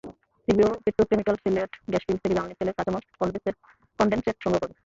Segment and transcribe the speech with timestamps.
[0.47, 3.01] সিভিও petrochemical Sylhet gas field থেকে জ্বালানি তেলের কাঁচামাল
[3.99, 4.75] কনডেনসেট সংগ্রহ করবে।